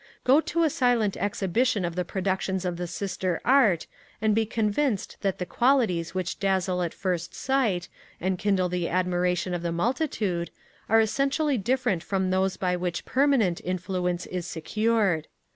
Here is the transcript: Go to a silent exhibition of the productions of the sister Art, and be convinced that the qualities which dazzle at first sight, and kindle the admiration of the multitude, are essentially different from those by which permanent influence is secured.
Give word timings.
Go 0.23 0.41
to 0.41 0.63
a 0.63 0.69
silent 0.71 1.15
exhibition 1.15 1.85
of 1.85 1.95
the 1.95 2.03
productions 2.03 2.65
of 2.65 2.77
the 2.77 2.87
sister 2.87 3.39
Art, 3.45 3.85
and 4.19 4.33
be 4.33 4.47
convinced 4.47 5.17
that 5.21 5.37
the 5.37 5.45
qualities 5.45 6.15
which 6.15 6.39
dazzle 6.39 6.81
at 6.81 6.91
first 6.91 7.35
sight, 7.35 7.87
and 8.19 8.39
kindle 8.39 8.67
the 8.67 8.89
admiration 8.89 9.53
of 9.53 9.61
the 9.61 9.71
multitude, 9.71 10.49
are 10.89 10.99
essentially 11.01 11.59
different 11.59 12.01
from 12.01 12.31
those 12.31 12.57
by 12.57 12.75
which 12.75 13.05
permanent 13.05 13.61
influence 13.63 14.25
is 14.25 14.47
secured. 14.47 15.27